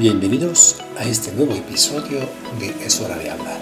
Bienvenidos 0.00 0.80
a 0.96 1.04
este 1.04 1.30
nuevo 1.32 1.52
episodio 1.52 2.20
de 2.58 2.68
Es 2.86 3.02
hora 3.02 3.18
de 3.18 3.28
hablar. 3.28 3.60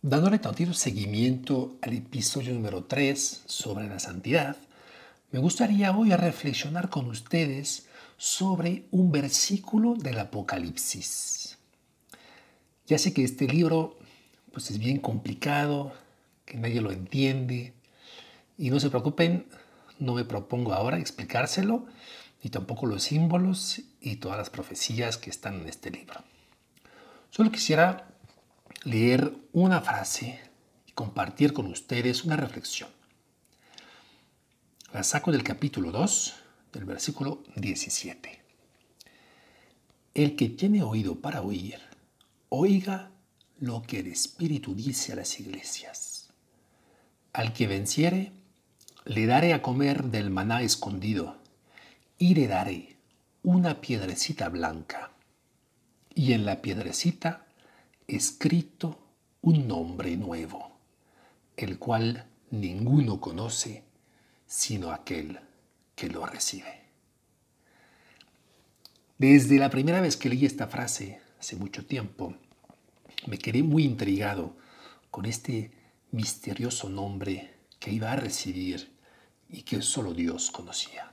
Dándole 0.00 0.38
tantito 0.38 0.72
seguimiento 0.72 1.76
al 1.82 1.92
episodio 1.92 2.54
número 2.54 2.84
3 2.84 3.42
sobre 3.44 3.86
la 3.86 3.98
santidad, 3.98 4.56
me 5.32 5.38
gustaría 5.38 5.94
hoy 5.94 6.14
reflexionar 6.14 6.88
con 6.88 7.10
ustedes 7.10 7.88
sobre 8.16 8.86
un 8.90 9.12
versículo 9.12 9.96
del 9.96 10.18
Apocalipsis. 10.18 11.58
Ya 12.86 12.96
sé 12.96 13.12
que 13.12 13.22
este 13.22 13.46
libro 13.46 13.98
pues 14.50 14.70
es 14.70 14.78
bien 14.78 14.96
complicado, 14.96 15.92
que 16.46 16.56
nadie 16.56 16.80
lo 16.80 16.92
entiende. 16.92 17.74
Y 18.56 18.70
no 18.70 18.80
se 18.80 18.88
preocupen, 18.88 19.46
no 19.98 20.14
me 20.14 20.24
propongo 20.24 20.72
ahora 20.72 20.98
explicárselo, 20.98 21.84
ni 22.42 22.48
tampoco 22.48 22.86
los 22.86 23.02
símbolos 23.02 23.82
y 24.00 24.16
todas 24.16 24.38
las 24.38 24.48
profecías 24.48 25.18
que 25.18 25.28
están 25.28 25.60
en 25.60 25.68
este 25.68 25.90
libro. 25.90 26.22
Solo 27.30 27.50
quisiera 27.50 28.08
leer 28.84 29.36
una 29.52 29.82
frase 29.82 30.40
y 30.86 30.92
compartir 30.92 31.52
con 31.52 31.66
ustedes 31.66 32.24
una 32.24 32.36
reflexión. 32.36 32.88
La 34.92 35.02
saco 35.02 35.32
del 35.32 35.42
capítulo 35.42 35.90
2, 35.90 36.34
del 36.72 36.84
versículo 36.84 37.42
17. 37.56 38.40
El 40.14 40.36
que 40.36 40.48
tiene 40.48 40.82
oído 40.82 41.20
para 41.20 41.42
oír, 41.42 41.78
oiga 42.48 43.10
lo 43.58 43.82
que 43.82 44.00
el 44.00 44.06
Espíritu 44.06 44.74
dice 44.74 45.12
a 45.12 45.16
las 45.16 45.38
iglesias. 45.40 46.15
Al 47.36 47.52
que 47.52 47.66
venciere, 47.66 48.32
le 49.04 49.26
daré 49.26 49.52
a 49.52 49.60
comer 49.60 50.04
del 50.04 50.30
maná 50.30 50.62
escondido, 50.62 51.36
y 52.16 52.34
le 52.34 52.46
daré 52.46 52.96
una 53.42 53.82
piedrecita 53.82 54.48
blanca, 54.48 55.12
y 56.14 56.32
en 56.32 56.46
la 56.46 56.62
piedrecita 56.62 57.44
escrito 58.08 58.98
un 59.42 59.68
nombre 59.68 60.16
nuevo, 60.16 60.78
el 61.58 61.78
cual 61.78 62.24
ninguno 62.52 63.20
conoce 63.20 63.84
sino 64.46 64.90
aquel 64.90 65.38
que 65.94 66.08
lo 66.08 66.24
recibe. 66.24 66.84
Desde 69.18 69.58
la 69.58 69.68
primera 69.68 70.00
vez 70.00 70.16
que 70.16 70.30
leí 70.30 70.46
esta 70.46 70.68
frase, 70.68 71.20
hace 71.38 71.56
mucho 71.56 71.84
tiempo, 71.84 72.34
me 73.26 73.36
quedé 73.36 73.62
muy 73.62 73.84
intrigado 73.84 74.56
con 75.10 75.26
este 75.26 75.75
misterioso 76.10 76.88
nombre 76.88 77.54
que 77.78 77.92
iba 77.92 78.12
a 78.12 78.16
recibir 78.16 78.96
y 79.48 79.62
que 79.62 79.82
solo 79.82 80.12
Dios 80.12 80.50
conocía. 80.50 81.12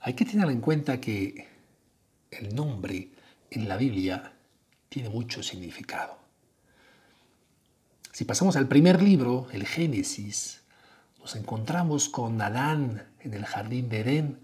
Hay 0.00 0.14
que 0.14 0.24
tener 0.24 0.48
en 0.50 0.60
cuenta 0.60 1.00
que 1.00 1.48
el 2.30 2.54
nombre 2.54 3.10
en 3.50 3.68
la 3.68 3.76
Biblia 3.76 4.32
tiene 4.88 5.08
mucho 5.08 5.42
significado. 5.42 6.18
Si 8.10 8.24
pasamos 8.24 8.56
al 8.56 8.68
primer 8.68 9.02
libro, 9.02 9.48
el 9.52 9.66
Génesis, 9.66 10.62
nos 11.20 11.36
encontramos 11.36 12.08
con 12.08 12.40
Adán 12.42 13.06
en 13.20 13.32
el 13.32 13.44
jardín 13.44 13.88
de 13.88 14.00
Edén, 14.00 14.40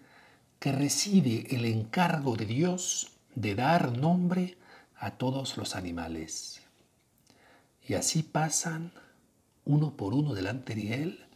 que 0.59 0.73
recibe 0.73 1.47
el 1.51 1.65
encargo 1.65 2.37
de 2.37 2.47
Dios 2.47 3.13
de 3.35 3.55
dar 3.55 3.97
nombre 3.97 4.57
a 4.97 5.13
todos 5.13 5.57
los 5.57 5.77
animales. 5.77 6.58
Y 7.89 7.95
así 7.95 8.23
pasan 8.23 8.93
uno 9.65 9.97
por 9.97 10.13
uno 10.13 10.35
delante 10.35 10.75
de 10.75 11.03
él 11.03 11.27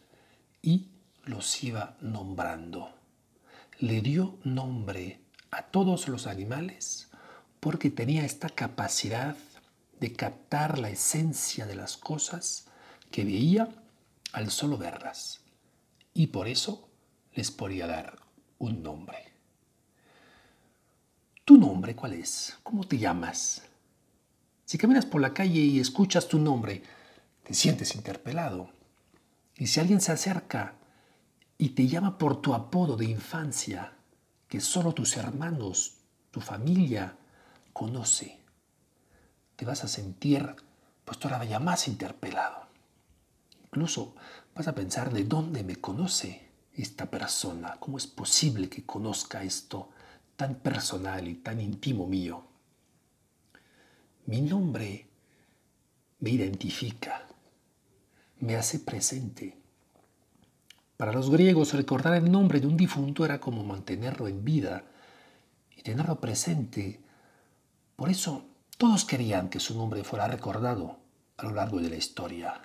y 0.61 0.91
los 1.25 1.65
iba 1.65 1.97
nombrando. 2.03 2.91
Le 3.79 4.03
dio 4.03 4.39
nombre 4.45 5.21
a 5.51 5.63
todos 5.63 6.09
los 6.09 6.27
animales 6.27 7.09
porque 7.59 7.91
tenía 7.91 8.27
esta 8.27 8.51
capacidad 8.51 9.35
de 9.99 10.13
captar 10.13 10.79
la 10.79 10.91
esencia 10.91 11.65
de 11.65 11.75
las 11.75 11.97
cosas 11.97 12.67
que 13.11 13.25
veía 13.25 13.71
al 14.33 14.51
solo 14.51 14.77
verlas. 14.77 15.41
Y 16.13 16.27
por 16.27 16.49
eso 16.49 16.87
les 17.33 17.51
podía 17.51 17.87
dar 17.87 18.19
un 18.59 18.83
nombre. 18.83 19.33
¿Tu 21.47 21.57
nombre 21.57 21.97
cuál 21.97 22.13
es? 22.13 22.59
¿Cómo 22.63 22.85
te 22.85 22.99
llamas? 22.99 23.63
Si 24.73 24.79
caminas 24.79 25.05
por 25.05 25.21
la 25.21 25.35
calle 25.35 25.61
y 25.61 25.81
escuchas 25.81 26.29
tu 26.29 26.39
nombre, 26.39 26.83
te 27.43 27.53
sientes 27.53 27.95
interpelado. 27.95 28.71
Y 29.55 29.67
si 29.67 29.81
alguien 29.81 30.01
se 30.01 30.13
acerca 30.13 30.77
y 31.59 31.75
te 31.75 31.87
llama 31.89 32.17
por 32.17 32.41
tu 32.41 32.55
apodo 32.55 32.97
de 32.97 33.05
infancia, 33.05 33.93
que 34.49 34.63
solo 34.63 34.95
tus 34.95 35.19
hermanos, 35.19 35.99
tu 36.31 36.41
familia 36.41 37.19
conoce, 37.75 38.41
te 39.57 39.67
vas 39.67 39.85
a 39.85 39.89
sentir 39.89 40.57
pues 41.05 41.19
todavía 41.19 41.59
más 41.59 41.87
interpelado. 41.87 42.67
Incluso 43.65 44.15
vas 44.55 44.69
a 44.69 44.75
pensar 44.75 45.13
de 45.13 45.25
dónde 45.25 45.65
me 45.65 45.77
conoce 45.77 46.49
esta 46.73 47.11
persona, 47.11 47.77
cómo 47.79 47.99
es 47.99 48.07
posible 48.07 48.71
que 48.71 48.87
conozca 48.87 49.43
esto 49.43 49.91
tan 50.35 50.55
personal 50.55 51.29
y 51.29 51.35
tan 51.35 51.61
íntimo 51.61 52.07
mío. 52.07 52.52
Mi 54.27 54.41
nombre 54.41 55.07
me 56.21 56.31
identifica, 56.31 57.27
me 58.41 58.57
hace 58.57 58.79
presente. 58.79 59.57
Para 60.97 61.13
los 61.13 61.31
griegos 61.31 61.73
recordar 61.73 62.15
el 62.15 62.31
nombre 62.31 62.61
de 62.61 62.69
un 62.69 62.77
difunto 62.77 63.25
era 63.25 63.41
como 63.41 63.65
mantenerlo 63.65 64.29
en 64.29 64.45
vida 64.45 64.85
y 65.77 65.83
tenerlo 65.83 66.21
presente. 66.21 67.01
Por 67.97 68.09
eso 68.09 68.45
todos 68.79 69.05
querían 69.05 69.49
que 69.49 69.61
su 69.61 69.77
nombre 69.77 70.05
fuera 70.05 70.29
recordado 70.29 70.99
a 71.37 71.43
lo 71.43 71.51
largo 71.53 71.81
de 71.81 71.91
la 71.91 71.97
historia, 71.97 72.63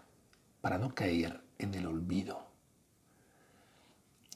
para 0.61 0.77
no 0.77 0.93
caer 0.93 1.41
en 1.57 1.73
el 1.73 1.87
olvido. 1.87 2.47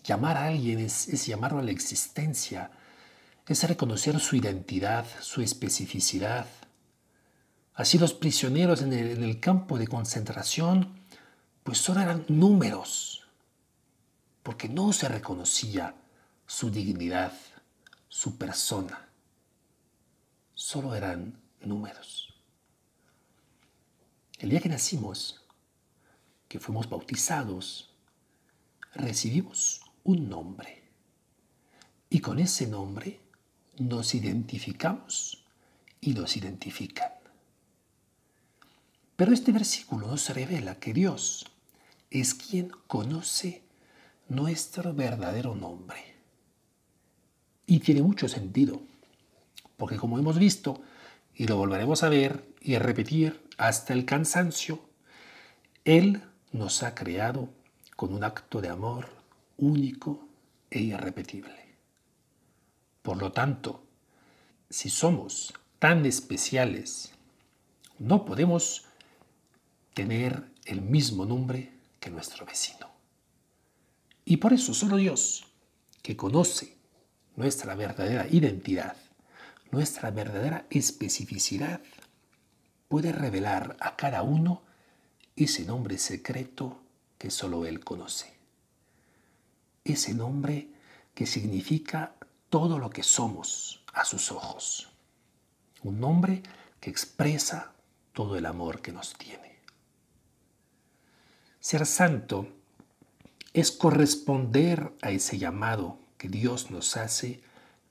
Llamar 0.03 0.37
a 0.37 0.47
alguien 0.47 0.79
es, 0.79 1.05
llamarlo 1.27 1.59
a 1.59 1.63
la 1.63 1.71
existencia, 1.71 2.71
es 3.47 3.67
reconocer 3.67 4.19
su 4.19 4.35
identidad, 4.35 5.05
su 5.19 5.41
especificidad. 5.41 6.47
Así 7.81 7.97
los 7.97 8.13
prisioneros 8.13 8.83
en 8.83 8.93
el, 8.93 9.39
campo 9.39 9.79
de 9.79 9.87
concentración, 9.87 11.01
pues 11.63 11.79
solo 11.79 12.01
eran 12.01 12.25
números, 12.27 13.25
porque 14.43 14.69
no 14.69 14.93
se 14.93 15.09
reconocía 15.09 15.95
su 16.45 16.69
dignidad, 16.69 17.33
su 18.07 18.37
persona. 18.37 19.09
Solo 20.53 20.93
eran 20.93 21.41
números. 21.61 22.35
El 24.37 24.51
día 24.51 24.59
que 24.59 24.69
nacimos, 24.69 25.43
que 26.47 26.59
fuimos 26.59 26.87
bautizados, 26.87 27.95
recibimos 28.93 29.81
un 30.03 30.29
nombre. 30.29 30.83
Y 32.11 32.19
con 32.19 32.37
ese 32.37 32.67
nombre 32.67 33.19
nos 33.79 34.13
identificamos 34.13 35.43
y 35.99 36.13
nos 36.13 36.37
identifican. 36.37 37.20
Pero 39.15 39.33
este 39.33 39.51
versículo 39.51 40.07
nos 40.07 40.29
revela 40.29 40.75
que 40.75 40.93
Dios 40.93 41.45
es 42.09 42.33
quien 42.33 42.69
conoce 42.87 43.63
nuestro 44.27 44.93
verdadero 44.93 45.55
nombre. 45.55 46.15
Y 47.65 47.79
tiene 47.79 48.01
mucho 48.01 48.27
sentido, 48.27 48.81
porque 49.77 49.97
como 49.97 50.19
hemos 50.19 50.37
visto, 50.37 50.81
y 51.35 51.47
lo 51.47 51.57
volveremos 51.57 52.03
a 52.03 52.09
ver 52.09 52.43
y 52.61 52.75
a 52.75 52.79
repetir 52.79 53.41
hasta 53.57 53.93
el 53.93 54.05
cansancio, 54.05 54.81
Él 55.85 56.21
nos 56.51 56.83
ha 56.83 56.95
creado 56.95 57.49
con 57.95 58.13
un 58.13 58.23
acto 58.23 58.61
de 58.61 58.69
amor 58.69 59.09
único 59.57 60.27
e 60.69 60.81
irrepetible. 60.81 61.75
Por 63.01 63.17
lo 63.17 63.31
tanto, 63.31 63.83
si 64.69 64.89
somos 64.89 65.53
tan 65.79 66.05
especiales, 66.05 67.11
no 67.99 68.25
podemos 68.25 68.85
tener 69.93 70.51
el 70.65 70.81
mismo 70.81 71.25
nombre 71.25 71.71
que 71.99 72.09
nuestro 72.09 72.45
vecino. 72.45 72.89
Y 74.25 74.37
por 74.37 74.53
eso 74.53 74.73
solo 74.73 74.97
Dios, 74.97 75.45
que 76.01 76.15
conoce 76.15 76.77
nuestra 77.35 77.75
verdadera 77.75 78.27
identidad, 78.29 78.95
nuestra 79.71 80.11
verdadera 80.11 80.65
especificidad, 80.69 81.81
puede 82.87 83.11
revelar 83.11 83.77
a 83.79 83.95
cada 83.95 84.21
uno 84.21 84.61
ese 85.35 85.63
nombre 85.65 85.97
secreto 85.97 86.81
que 87.17 87.31
solo 87.31 87.65
Él 87.65 87.83
conoce. 87.83 88.33
Ese 89.83 90.13
nombre 90.13 90.69
que 91.13 91.25
significa 91.25 92.15
todo 92.49 92.79
lo 92.79 92.89
que 92.89 93.03
somos 93.03 93.83
a 93.93 94.05
sus 94.05 94.31
ojos. 94.31 94.89
Un 95.83 95.99
nombre 95.99 96.43
que 96.79 96.89
expresa 96.89 97.73
todo 98.13 98.37
el 98.37 98.45
amor 98.45 98.81
que 98.81 98.91
nos 98.91 99.13
tiene. 99.13 99.50
Ser 101.61 101.85
santo 101.85 102.47
es 103.53 103.71
corresponder 103.71 104.91
a 105.03 105.11
ese 105.11 105.37
llamado 105.37 105.99
que 106.17 106.27
Dios 106.27 106.71
nos 106.71 106.97
hace 106.97 107.39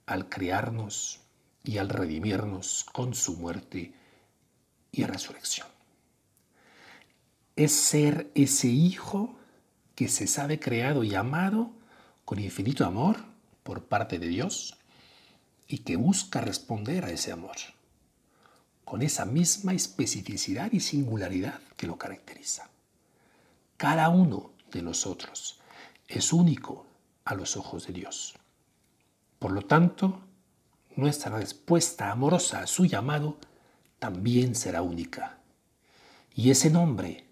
al 0.07 0.29
crearnos 0.29 1.21
y 1.63 1.79
al 1.79 1.89
redimirnos 1.89 2.85
con 2.93 3.15
su 3.15 3.37
muerte 3.37 3.95
y 4.91 5.05
resurrección. 5.05 5.69
Es 7.55 7.71
ser 7.73 8.33
ese 8.35 8.67
hijo 8.67 9.37
que 9.95 10.09
se 10.09 10.27
sabe 10.27 10.59
creado 10.59 11.05
y 11.05 11.15
amado 11.15 11.71
con 12.25 12.41
infinito 12.41 12.85
amor 12.85 13.19
por 13.63 13.85
parte 13.85 14.19
de 14.19 14.27
Dios 14.27 14.77
y 15.69 15.79
que 15.79 15.95
busca 15.95 16.41
responder 16.41 17.05
a 17.05 17.13
ese 17.13 17.31
amor 17.31 17.57
con 18.85 19.03
esa 19.03 19.25
misma 19.25 19.73
especificidad 19.73 20.73
y 20.73 20.81
singularidad 20.81 21.61
que 21.77 21.87
lo 21.87 21.97
caracteriza. 21.97 22.69
Cada 23.81 24.11
uno 24.11 24.51
de 24.71 24.83
nosotros 24.83 25.59
es 26.07 26.35
único 26.35 26.85
a 27.25 27.35
los 27.35 27.57
ojos 27.57 27.87
de 27.87 27.95
Dios. 27.95 28.35
Por 29.39 29.53
lo 29.53 29.63
tanto, 29.63 30.21
nuestra 30.97 31.39
respuesta 31.39 32.11
amorosa 32.11 32.61
a 32.61 32.67
su 32.67 32.85
llamado 32.85 33.39
también 33.99 34.55
será 34.55 34.83
única. 34.83 35.39
Y 36.35 36.51
ese 36.51 36.69
nombre 36.69 37.25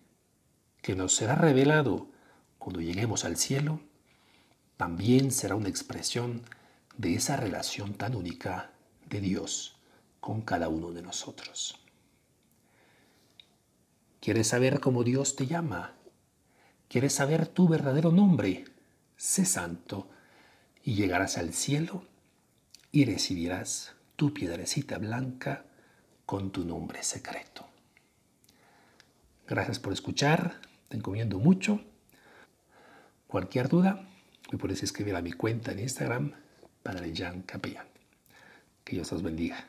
que 0.81 0.97
nos 0.97 1.15
será 1.15 1.35
revelado 1.35 2.09
cuando 2.59 2.81
lleguemos 2.81 3.27
al 3.27 3.37
cielo, 3.37 3.81
también 4.79 5.33
será 5.33 5.55
una 5.55 5.69
expresión 5.69 6.41
de 6.97 7.15
esa 7.15 7.37
relación 7.37 7.93
tan 7.93 8.17
única 8.17 8.71
de 9.11 9.21
Dios 9.21 9.77
con 10.19 10.41
cada 10.41 10.71
uno 10.71 10.93
de 10.93 11.03
nosotros. 11.03 11.79
¿Quieres 14.23 14.49
saber 14.49 14.81
cómo 14.81 15.05
Dios 15.05 15.37
te 15.37 15.47
llama? 15.47 15.99
¿Quieres 16.88 17.12
saber 17.12 17.46
tu 17.46 17.69
verdadero 17.69 18.11
nombre? 18.12 18.64
Sé 19.17 19.44
santo 19.44 20.08
y 20.82 20.94
llegarás 20.94 21.37
al 21.37 21.52
cielo 21.52 22.05
y 22.93 23.05
recibirás 23.05 23.94
tu 24.17 24.32
piedrecita 24.32 24.96
blanca 24.96 25.64
con 26.25 26.50
tu 26.50 26.64
nombre 26.64 27.02
secreto. 27.02 27.67
Gracias 29.46 29.79
por 29.79 29.93
escuchar, 29.93 30.61
te 30.88 30.96
encomiendo 30.96 31.38
mucho. 31.38 31.82
Cualquier 33.26 33.69
duda, 33.69 34.08
me 34.50 34.56
puedes 34.56 34.82
escribir 34.82 35.14
a 35.14 35.23
mi 35.23 35.32
cuenta 35.32 35.73
en 35.73 35.81
Instagram, 35.81 36.32
Padre 36.82 37.12
Jan 37.14 37.43
Capellán. 37.43 37.87
Que 38.85 38.96
Dios 38.96 39.12
os 39.12 39.23
bendiga. 39.23 39.69